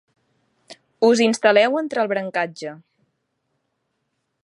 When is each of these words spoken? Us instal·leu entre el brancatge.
Us 1.09 1.21
instal·leu 1.27 1.77
entre 1.83 2.03
el 2.05 2.09
brancatge. 2.15 2.75